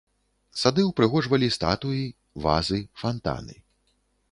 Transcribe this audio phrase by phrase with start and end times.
[0.61, 2.01] Сады ўпрыгожвалі статуі,
[2.47, 3.55] вазы, фантаны.